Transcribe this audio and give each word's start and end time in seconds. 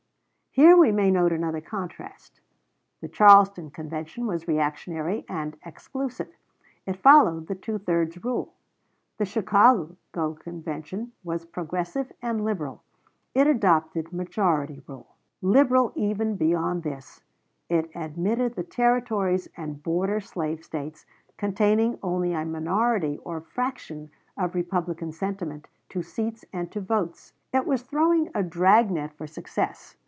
Here 0.53 0.75
we 0.75 0.91
may 0.91 1.09
note 1.11 1.31
another 1.31 1.61
contrast. 1.61 2.41
The 2.99 3.07
Charleston 3.07 3.71
Convention 3.71 4.27
was 4.27 4.49
reactionary 4.49 5.23
and 5.29 5.55
exclusive; 5.65 6.27
it 6.85 6.97
followed 6.97 7.47
the 7.47 7.55
two 7.55 7.77
thirds 7.77 8.21
rule. 8.21 8.53
The 9.17 9.23
Chicago 9.23 9.95
Convention 10.13 11.13
was 11.23 11.45
progressive 11.45 12.11
and 12.21 12.43
liberal; 12.43 12.83
it 13.33 13.47
adopted 13.47 14.11
majority 14.11 14.81
rule. 14.87 15.15
Liberal 15.41 15.93
even 15.95 16.35
beyond 16.35 16.83
this, 16.83 17.21
it 17.69 17.89
admitted 17.95 18.55
the 18.55 18.63
Territories 18.65 19.47
and 19.55 19.81
border 19.81 20.19
slave 20.19 20.65
States, 20.65 21.05
containing 21.37 21.97
only 22.03 22.33
a 22.33 22.43
minority 22.43 23.17
or 23.23 23.39
fraction 23.39 24.11
of 24.35 24.53
Republican 24.53 25.13
sentiment, 25.13 25.69
to 25.87 26.03
seats 26.03 26.43
and 26.51 26.69
to 26.73 26.81
votes. 26.81 27.31
It 27.53 27.65
was 27.65 27.83
throwing 27.83 28.29
a 28.35 28.43
drag 28.43 28.91
net 28.91 29.13
for 29.13 29.27
success. 29.27 29.95